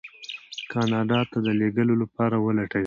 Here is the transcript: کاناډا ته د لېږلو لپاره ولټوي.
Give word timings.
کاناډا 0.71 1.19
ته 1.31 1.37
د 1.45 1.47
لېږلو 1.59 1.95
لپاره 2.03 2.35
ولټوي. 2.45 2.79